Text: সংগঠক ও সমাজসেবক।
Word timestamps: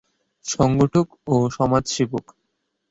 সংগঠক 0.45 1.07
ও 1.27 1.35
সমাজসেবক। 1.49 2.25